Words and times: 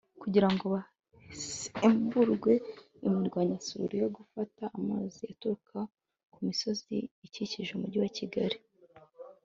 kugira 0.21 0.47
ngo 0.53 0.69
hasiburwe 1.27 2.51
imirwanyasuri 3.07 3.93
yo 4.03 4.09
gufata 4.17 4.63
amazi 4.77 5.21
aturuka 5.33 5.79
ku 6.33 6.37
misozi 6.47 6.95
ikikije 7.25 7.69
Umujyi 7.75 7.99
wa 8.03 8.11
Kigali 8.17 8.57